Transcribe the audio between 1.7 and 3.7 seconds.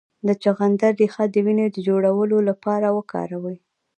د جوړولو لپاره وکاروئ